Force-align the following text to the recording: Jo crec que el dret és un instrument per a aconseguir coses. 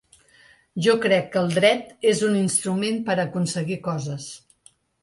Jo 0.85 0.95
crec 1.03 1.27
que 1.35 1.39
el 1.43 1.53
dret 1.59 1.93
és 2.15 2.25
un 2.31 2.41
instrument 2.41 2.99
per 3.11 3.19
a 3.19 3.23
aconseguir 3.29 3.81
coses. 3.91 4.33